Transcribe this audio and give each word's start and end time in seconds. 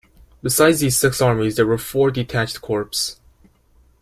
Besides 0.41 0.79
these 0.79 0.97
six 0.97 1.21
armies 1.21 1.57
there 1.57 1.67
were 1.67 1.77
four 1.77 2.09
detached 2.09 2.59
corps. 2.59 3.17